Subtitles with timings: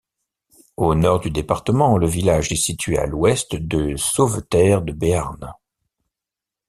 [0.77, 5.53] Au nord du département, le village est situé à l'ouest de Sauveterre-de-Béarn.